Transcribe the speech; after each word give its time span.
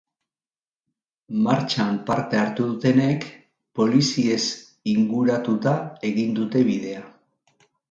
Martxan 1.47 1.99
parte 2.07 2.39
hartu 2.45 2.65
dutenek 2.71 3.29
poliziez 3.81 4.41
inguratuta 4.97 5.77
egin 6.13 6.37
dute 6.43 6.67
bidea. 6.73 7.07